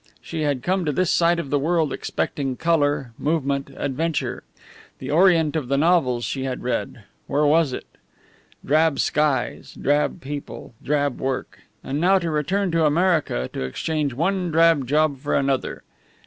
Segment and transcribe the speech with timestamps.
[0.19, 4.41] She had come to this side of the world expecting colour, movement, adventure.
[4.97, 7.85] The Orient of the novels she had read where was it?
[8.65, 11.59] Drab skies, drab people, drab work!
[11.83, 15.83] And now to return to America, to exchange one drab job for another!